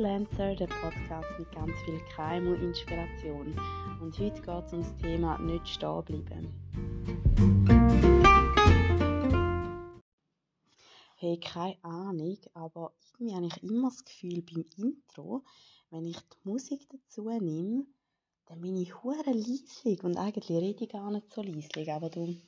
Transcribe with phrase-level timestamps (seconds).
[0.00, 3.54] Freelancer, der Podcast mit ganz viel KMU-Inspiration.
[4.00, 6.48] Und heute geht es um das Thema nicht stehen bleiben.
[11.16, 15.44] Hey, keine Ahnung, aber irgendwie habe ich immer das Gefühl beim Intro,
[15.90, 17.84] wenn ich die Musik dazu nehme,
[18.46, 22.40] dann bin ich hure leislich und eigentlich rede ich gar nicht so leislich, aber du,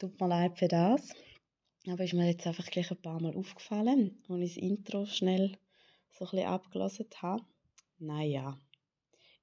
[0.00, 1.12] tut mir leid für das.
[1.86, 5.56] Aber ist mir jetzt einfach gleich ein paar Mal aufgefallen, als ich das Intro schnell
[6.18, 7.44] so ein bisschen abgelesen habe.
[7.98, 8.58] Naja,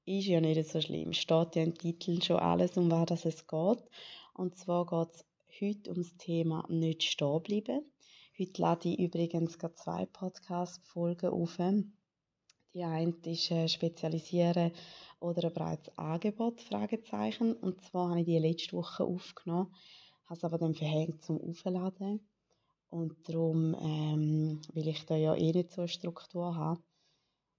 [0.05, 1.13] ist ja nicht so schlimm.
[1.13, 3.84] Steht ja im Titel schon alles, um was es geht.
[4.34, 5.26] Und zwar geht es
[5.62, 7.86] heute um das Thema nicht stehen bleiben.
[8.40, 11.58] Heute lade ich übrigens gerade zwei Podcast-Folgen auf.
[12.74, 14.71] Die eine ist äh, Spezialisieren
[15.20, 17.54] oder ein breites Angebot, Fragezeichen.
[17.54, 19.71] Und zwar habe ich die letzte Woche aufgenommen,
[20.26, 22.27] habe es aber dann verhängt zum Aufladen.
[22.94, 26.80] Und darum, ähm, weil ich da ja eh nicht so eine Struktur habe,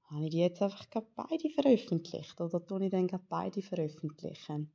[0.05, 2.41] habe ich die jetzt einfach beide veröffentlicht.
[2.41, 4.73] Oder tue ich dann beide veröffentlichen.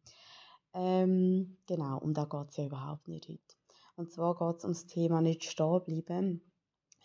[0.74, 3.56] Ähm, genau, und da geht es ja überhaupt nicht heute.
[3.96, 6.42] Und zwar geht es um das Thema nicht stehen bleiben.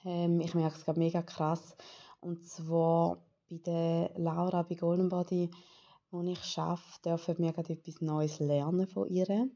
[0.04, 1.76] Ähm, ich merke es gerade mega krass.
[2.18, 5.48] Und zwar bei der Laura bei Golden Body,
[6.10, 9.48] wo ich arbeite, dürfen wir gerade etwas Neues lernen von ihr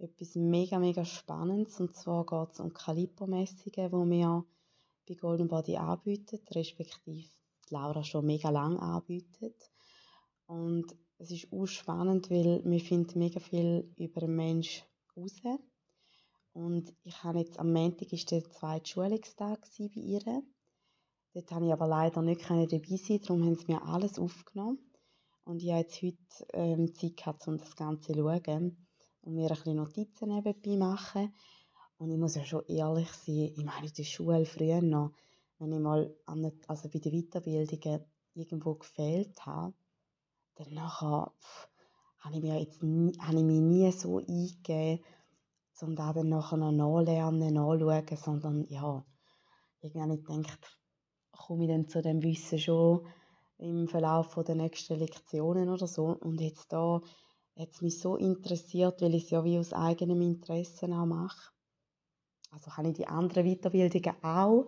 [0.00, 1.80] etwas mega, mega Spannendes.
[1.80, 4.44] Und zwar geht es um Calippo-Messungen, die wir
[5.08, 7.28] bei Golden Body anbieten, respektive
[7.70, 9.70] Laura schon mega lang anbietet.
[10.46, 14.84] Und es ist auch spannend, weil wir finden mega viel über den Menschen
[15.16, 15.40] raus.
[16.52, 20.42] Und ich habe jetzt am Montag ist der zweite Schulungstag bei ihr.
[21.32, 24.78] Dort habe ich aber leider nicht dabei sein, darum haben sie mir alles aufgenommen.
[25.44, 26.16] Und ich habe jetzt heute
[26.52, 28.89] ähm, Zeit gehabt, um das Ganze zu schauen
[29.22, 31.34] und mir ein bisschen Notizen nebenbei machen.
[31.98, 35.12] Und ich muss ja schon ehrlich sein, ich meine, in der Schule früher noch,
[35.58, 38.04] wenn ich mal an, also bei den Weiterbildungen
[38.34, 39.74] irgendwo gefehlt habe,
[40.54, 41.68] dann nachher, pff,
[42.18, 45.04] habe ich, mir jetzt nie, habe ich mich nie so eingegeben,
[45.82, 49.04] um da dann nachher noch nachlernen, nachschauen, sondern ja,
[49.80, 50.80] irgendwie ich gedacht,
[51.32, 53.06] komme ich dann zu dem Wissen schon
[53.58, 56.06] im Verlauf der nächsten Lektionen oder so.
[56.06, 57.00] Und jetzt da
[57.58, 61.52] hat es mich so interessiert, weil ich es ja wie aus eigenem Interesse auch mache.
[62.50, 64.66] Also habe ich die anderen Weiterbildungen auch,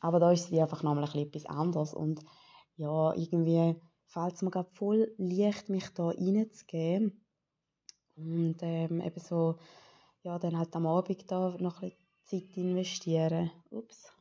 [0.00, 2.20] aber da ist sie einfach nochmal ein etwas anderes und
[2.76, 7.24] ja, irgendwie fällt es mir gerade voll leicht, mich da reinzugeben
[8.16, 9.58] und ähm, eben so,
[10.22, 13.50] ja, dann halt am Abend da noch ein bisschen Zeit investieren.
[13.70, 14.12] Ups.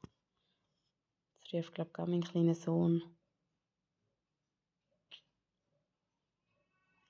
[1.39, 3.01] Jetzt rief, glaube ich, mein kleiner Sohn.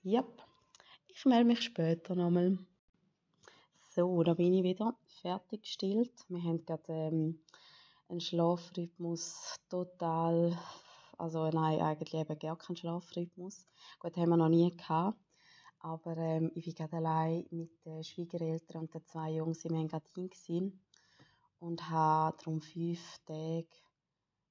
[0.04, 0.45] Yep.
[1.26, 2.60] Ich melde mich später nochmal.
[3.90, 6.14] So, da bin ich wieder fertig gestillt.
[6.30, 7.40] Wir haben gerade ähm,
[8.08, 10.56] einen Schlafrhythmus total,
[11.18, 13.66] also nein, eigentlich eben gar keinen Schlafrhythmus.
[13.98, 15.18] Gut, haben wir noch nie gehabt.
[15.80, 20.30] Aber ähm, ich war gerade allein mit den Schwiegereltern und den zwei Jungs im Engadin
[20.30, 20.80] gewesen
[21.58, 23.66] und habe darum fünf Tage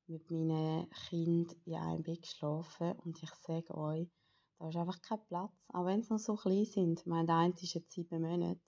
[0.09, 2.95] mit meinen Kindern in einem Bett geschlafen.
[3.05, 4.09] Und ich sage euch,
[4.59, 7.01] da ist einfach kein Platz, auch wenn sie noch so klein sind.
[7.01, 8.61] Ich meine, der eine ist jetzt sieben Monate,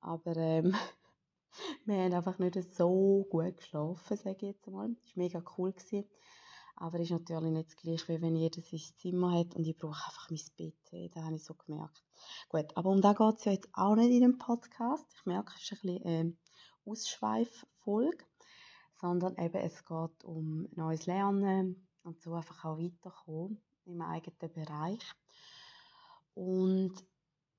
[0.00, 0.74] aber ähm,
[1.84, 4.88] wir haben einfach nicht so gut geschlafen, sage ich jetzt mal.
[4.88, 5.72] Das war mega cool.
[5.72, 6.08] Gewesen.
[6.76, 9.76] Aber es ist natürlich nicht das Gleiche, wie wenn jeder sein Zimmer hat und ich
[9.76, 11.14] brauche einfach mein Bett.
[11.14, 12.02] Das habe ich so gemerkt.
[12.48, 15.06] Gut, aber um da geht es ja jetzt auch nicht in dem Podcast.
[15.14, 16.38] Ich merke, es ist ein bisschen ähm,
[16.86, 18.24] Ausschweiffolge,
[18.94, 25.02] sondern eben es geht um neues Lernen und so einfach auch weiterkommen im eigenen Bereich.
[26.34, 26.94] Und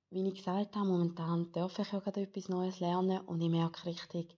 [0.09, 3.85] wie ich gesagt habe, momentan darf ich ja gerade etwas Neues lernen und ich merke
[3.85, 4.35] richtig,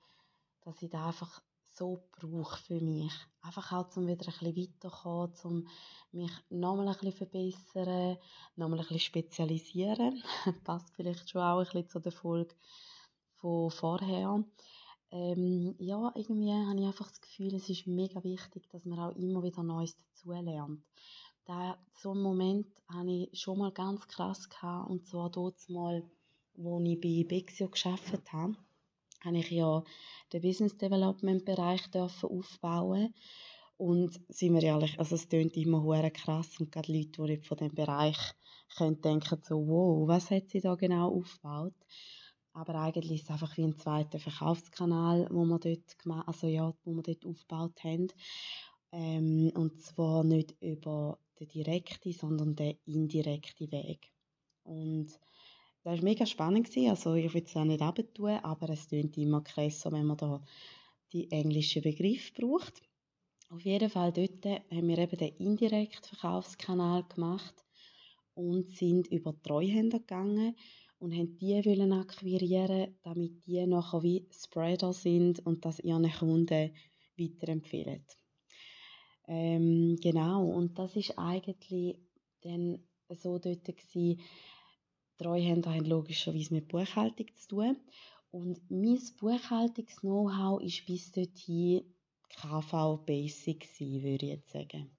[0.62, 1.42] dass ich das einfach
[1.76, 3.12] so brauche für mich.
[3.42, 5.68] Einfach auch, um wieder ein bisschen weiterzukommen, um
[6.12, 8.18] mich nochmal ein bisschen verbessern,
[8.56, 10.24] nochmal ein bisschen spezialisieren.
[10.64, 12.56] Passt vielleicht schon auch ein bisschen zu der Folge
[13.38, 14.44] von vorher.
[15.12, 19.16] Ähm, ja, irgendwie habe ich einfach das Gefühl, es ist mega wichtig, dass man auch
[19.16, 20.82] immer wieder Neues dazulernt
[21.46, 26.04] da, so einen Moment hatte ich schon mal ganz krass gehabt, und zwar dort mal,
[26.56, 28.56] wo ich bei Bexio geschafft habe,
[29.24, 29.84] habe ich ja
[30.32, 33.14] den Business Development Bereich aufbauen
[33.78, 37.48] und sind wir ehrlich, also es klingt immer hure krass und gerade Leute, die nicht
[37.48, 38.18] von dem Bereich
[38.78, 41.74] können denken so, wow, was hat sie da genau aufgebaut?
[42.54, 46.94] Aber eigentlich ist es einfach wie ein zweiter Verkaufskanal, wo wir dort, also ja, wo
[46.94, 48.08] wir dort aufgebaut haben.
[48.92, 54.12] Ähm, und zwar nicht über den direkten, sondern den indirekten Weg.
[54.64, 55.08] Und
[55.84, 56.70] das war mega spannend.
[56.70, 56.90] Gewesen.
[56.90, 60.44] Also ich will es auch nicht abtun, aber es klingt immer krasser, wenn man da
[61.12, 62.82] die englischen Begriffe braucht.
[63.50, 67.66] Auf jeden Fall dort haben wir eben den indirekten Verkaufskanal gemacht
[68.34, 70.56] und sind über Treuhänder gegangen
[70.98, 76.74] und haben die wollen akquirieren, damit die nachher wie Spreader sind und das ihren Kunden
[77.18, 78.06] weiterempfehlen.
[79.28, 81.98] Ähm, genau, und das ist eigentlich
[82.42, 82.80] dann
[83.10, 84.20] so dort gewesen,
[85.18, 87.78] Treuhänder haben logischerweise mit Buchhaltung zu tun
[88.32, 91.84] und mein Buchhaltungs-Know-how ist bis dorthin
[92.30, 94.90] KV Basic würde ich jetzt sagen.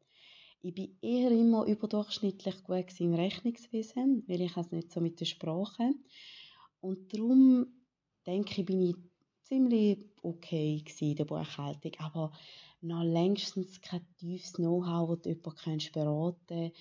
[0.62, 5.26] Ich bin eher immer überdurchschnittlich gut im Rechnungswesen, weil ich es nicht so mit der
[5.26, 5.92] Sprache.
[6.80, 7.66] Und darum
[8.26, 8.96] denke ich, bin ich
[9.44, 11.92] ziemlich okay in der Buchhaltung.
[11.98, 12.32] Aber
[12.80, 16.72] noch längstens kein tiefes Know-how, das jemand beraten kann,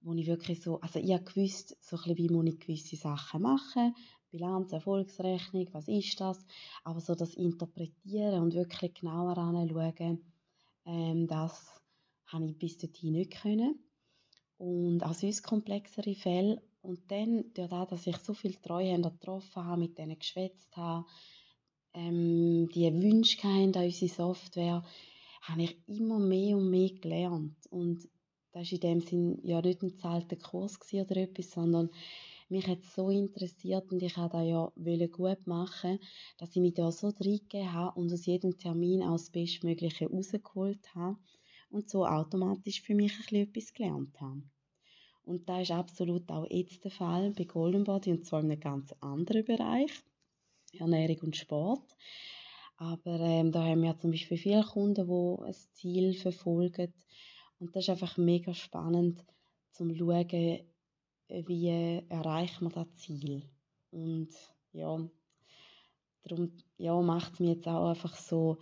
[0.00, 3.42] wo ich wirklich so, also ich habe gewusst, so ein wie muss ich gewisse Sachen
[3.42, 3.94] machen,
[4.30, 6.44] Bilanz, Erfolgsrechnung, was ist das,
[6.84, 10.24] aber so das Interpretieren und wirklich genauer anschauen,
[10.84, 11.80] ähm, das
[12.26, 13.78] habe ich bis dorthin nicht können.
[14.58, 16.62] Und auch sonst komplexere Fälle.
[16.82, 21.06] Und dann, durch das, dass ich so viele Treuhänder getroffen habe, mit denen geschwätzt habe,
[21.96, 24.84] ähm, die Wünsche an unsere Software,
[25.40, 27.56] habe ich immer mehr und mehr gelernt.
[27.70, 28.08] Und
[28.52, 31.90] das war in dem Sinn ja nicht ein zahlter Kurs oder etwas, sondern
[32.48, 35.98] mich hat es so interessiert und ich wollte das ja gut machen,
[36.38, 40.94] dass ich mich da so reingegeben habe und aus jedem Termin auch das Bestmögliche rausgeholt
[40.94, 41.18] habe
[41.70, 44.42] und so automatisch für mich ein etwas gelernt habe.
[45.24, 48.60] Und das ist absolut auch jetzt der Fall bei Golden Body und zwar in einem
[48.60, 49.90] ganz anderen Bereich,
[50.80, 51.96] Ernährung und Sport.
[52.76, 56.92] Aber ähm, da haben wir zum Beispiel viele Kunden, die ein Ziel verfolgen.
[57.58, 59.24] Und das ist einfach mega spannend,
[59.70, 60.60] zum zu schauen,
[61.28, 63.42] wie erreicht man das Ziel.
[63.90, 64.28] Und
[64.72, 64.98] ja,
[66.22, 68.58] darum ja, macht es mir jetzt auch einfach so,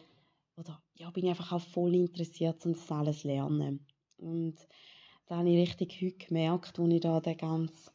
[0.57, 3.85] oder ja, bin ich einfach auch voll interessiert, um das alles zu lernen.
[4.17, 4.57] Und
[5.27, 7.91] da habe ich richtig heute gemerkt, als ich da den ganz,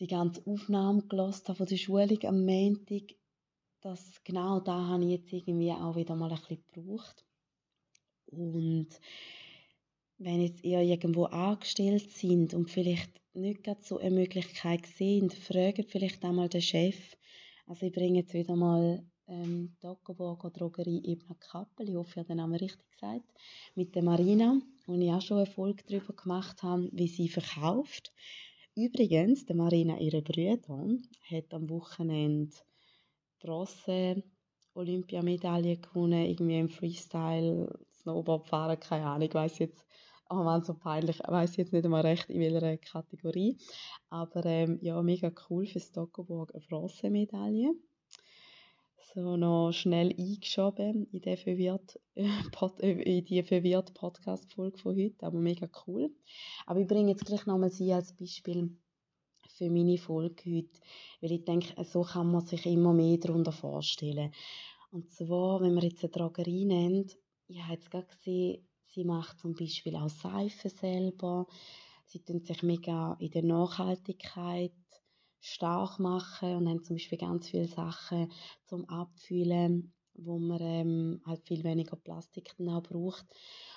[0.00, 3.14] die ganze Aufnahme gelesen habe von der Schulung am Montag,
[3.80, 7.24] dass genau da habe ich jetzt irgendwie auch wieder mal ein bisschen gebraucht.
[8.26, 8.88] Und
[10.18, 15.90] wenn jetzt ihr irgendwo angestellt sind und vielleicht nicht gerade so eine Möglichkeit sehen, fragt
[15.90, 17.16] vielleicht einmal den Chef.
[17.66, 22.28] Also ich bringe jetzt wieder mal ähm, Toggenburger Drogerie Ebner Kappel, ich hoffe, ich habe
[22.28, 23.30] den Namen richtig gesagt,
[23.74, 28.12] mit der Marina, wo ich auch schon eine Folge darüber gemacht habe, wie sie verkauft.
[28.74, 30.96] Übrigens, der Marina, ihre Brüder,
[31.30, 32.56] hat am Wochenende
[33.40, 34.22] Bronze
[34.74, 39.84] Olympiamedaille gewonnen, irgendwie im Freestyle, Snowboard fahren, keine Ahnung, ich weiß jetzt
[40.30, 43.56] oh man, so peinlich, ich weiß jetzt nicht einmal recht, in welcher Kategorie.
[44.10, 47.74] Aber ähm, ja, mega cool für Stockenburg eine Bronzemedaille.
[49.14, 55.38] So noch schnell eingeschoben in die verwirrt, äh, in die verwirrt Podcast-Folge von heute, aber
[55.38, 56.10] mega cool.
[56.66, 58.76] Aber ich bringe jetzt gleich nochmal sie als Beispiel
[59.58, 60.80] für meine Folge heute,
[61.20, 64.32] weil ich denke, so kann man sich immer mehr darunter vorstellen.
[64.90, 67.16] Und zwar, wenn man jetzt eine Drogerie nennt,
[67.48, 71.46] ich habe jetzt gerade gesehen, Sie macht zum Beispiel auch Seife selber.
[72.06, 74.72] Sie tun sich mega in der Nachhaltigkeit
[75.40, 78.32] stark machen und haben zum Beispiel ganz viele Sachen
[78.64, 83.26] zum Abfüllen, wo man ähm, halt viel weniger Plastik dann auch braucht.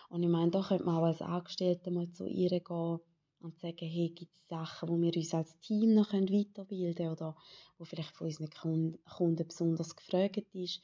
[0.10, 3.00] Und ich meine, da könnte man auch als Angestellte mal zu ihr gehen
[3.42, 7.36] und sagen, hey, gibt es Sachen, wo wir uns als Team noch weiterbilden können oder
[7.78, 8.50] wo vielleicht von unseren
[9.06, 10.82] Kunden besonders gefragt ist.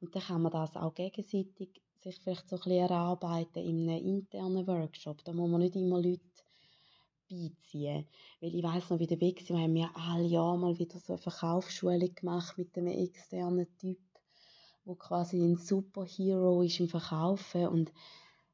[0.00, 4.04] Und dann kann man das auch gegenseitig sich vielleicht so ein bisschen erarbeiten in einem
[4.04, 5.22] internen Workshop.
[5.24, 6.22] Da muss man nicht immer Leute
[7.28, 8.06] beiziehen.
[8.40, 11.14] Weil ich weiss noch, wie der Weg wir haben ja alle Jahre mal wieder so
[11.14, 13.98] eine Verkaufsschulung gemacht mit einem externen Typ,
[14.84, 17.92] wo quasi ein Superhero ist im Verkaufen und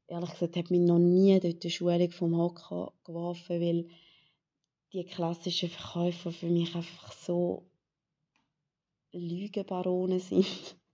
[0.07, 3.87] ehrlich gesagt hat mich noch nie dort die Schulung vom Hocker geworfen, weil
[4.93, 7.69] die klassischen Verkäufer für mich einfach so
[9.11, 10.47] Lügenbarone sind.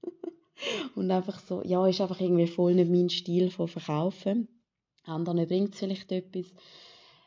[0.95, 4.47] und einfach so, ja, ist einfach irgendwie voll nicht mein Stil von Verkaufen.
[5.03, 6.53] Anderen bringt es vielleicht etwas,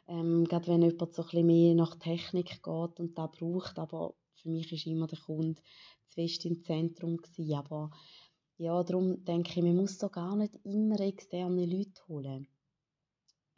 [0.08, 4.48] ähm, gerade wenn jemand so ein mehr nach Technik geht und da braucht, aber für
[4.48, 5.60] mich ist immer der Kunde
[6.06, 7.54] zu fest im Zentrum gewesen.
[7.54, 7.90] aber
[8.58, 12.48] ja, darum denke ich, man muss da gar nicht immer externe Leute holen.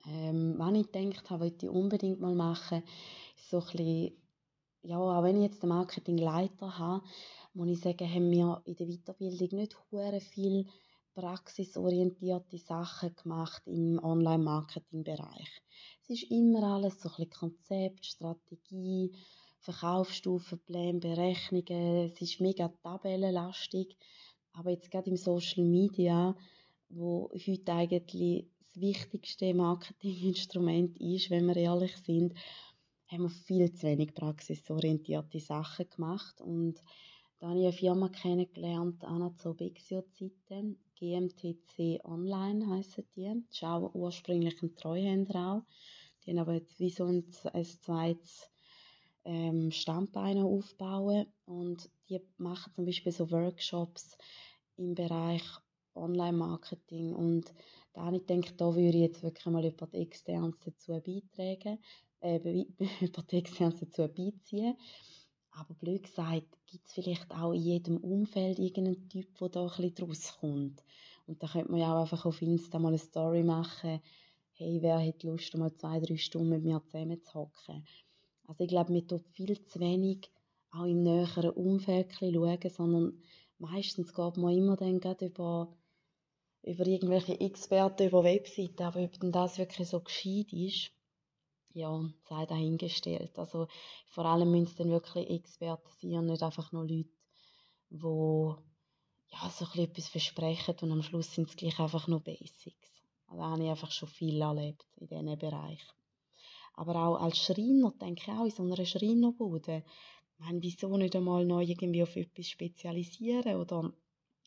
[0.06, 2.82] Ähm, wenn ich gedacht habe, wollte ich unbedingt mal machen,
[3.36, 4.12] ist so ein bisschen,
[4.82, 7.04] ja, auch wenn ich jetzt den Marketingleiter habe,
[7.54, 10.66] muss ich sagen, haben wir in der Weiterbildung nicht hure viel
[11.14, 15.62] praxisorientierte Sachen gemacht im Online-Marketing-Bereich.
[16.02, 19.12] Es ist immer alles so ein bisschen Konzept, Strategie,
[19.58, 22.12] Verkaufsstufenplan, Berechnungen.
[22.12, 23.96] Es ist mega tabellenlastig.
[24.58, 26.34] Aber jetzt gerade im Social Media
[26.90, 32.34] wo heute eigentlich das wichtigste Marketinginstrument ist, wenn wir ehrlich sind,
[33.08, 36.82] haben wir viel zu wenig praxisorientierte Sachen gemacht und
[37.40, 43.32] da habe ich eine Firma kennengelernt, Anazobexio-Zeiten, GMTC Online heissen die.
[43.46, 45.62] Das ist auch ursprünglich ein Treuhänder auch.
[46.24, 48.50] Die haben aber jetzt wie so ein, ein zweites
[49.24, 54.18] ähm, Standbein aufbauen und die machen zum Beispiel so Workshops
[54.78, 55.42] im Bereich
[55.94, 57.52] Online-Marketing und
[57.92, 61.78] da ich gedacht, da würde ich jetzt wirklich mal über die Externs dazu beitragen,
[62.20, 62.36] äh,
[63.00, 64.76] über die Externs dazu beiziehen.
[65.50, 69.68] Aber blöd gesagt, gibt es vielleicht auch in jedem Umfeld irgendeinen Typ, der da ein
[69.68, 70.38] bisschen draus.
[70.40, 74.00] Und da könnte man ja auch einfach auf Insta mal eine Story machen,
[74.52, 77.84] hey, wer hat Lust, mal zwei, drei Stunden mit mir zusammen zu hocken.
[78.46, 80.30] Also ich glaube, man tut viel zu wenig
[80.70, 83.22] auch im näheren Umfeld schauen, sondern
[83.58, 85.76] meistens geht man immer dann über,
[86.62, 90.90] über irgendwelche Experten über Webseiten, aber ob denn das wirklich so gescheit ist,
[91.72, 93.38] ja, sei dahingestellt.
[93.38, 93.68] Also
[94.06, 97.10] vor allem müssen es dann wirklich Experten sein und nicht einfach nur Leute,
[97.90, 98.54] die
[99.30, 102.90] ja, so etwas versprechen und am Schluss sind es gleich einfach nur Basics.
[103.26, 105.84] Also da habe ich einfach schon viel erlebt in diesem Bereich.
[106.74, 109.84] Aber auch als Schreiner, denke ich auch, in so einer Schreinerbude,
[110.38, 113.92] meine, wieso nicht einmal noch irgendwie auf etwas spezialisieren oder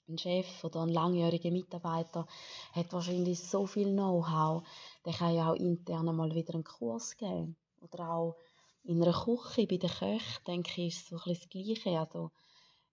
[0.07, 2.27] ein Chef oder ein langjähriger Mitarbeiter
[2.73, 4.63] hat wahrscheinlich so viel Know-how,
[5.05, 7.55] der kann ja auch intern mal wieder einen Kurs geben.
[7.81, 8.35] Oder auch
[8.83, 11.99] in einer Küche, bei den Köchen, denke ich, ist es so ein bisschen das Gleiche.
[11.99, 12.31] Also,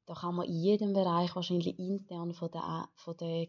[0.07, 2.63] da kann man in jedem Bereich wahrscheinlich intern von den,
[2.95, 3.49] von den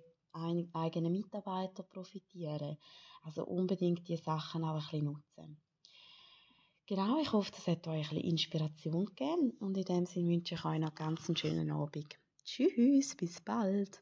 [0.74, 2.78] eigenen Mitarbeitern profitieren.
[3.24, 5.62] Also unbedingt die Sachen auch ein bisschen nutzen.
[6.90, 10.56] Genau, ich hoffe, das hat euch ein bisschen Inspiration gegeben und in dem Sinne wünsche
[10.56, 12.18] ich euch noch ganz schönen Abend.
[12.44, 13.96] Tschüss, bis bald.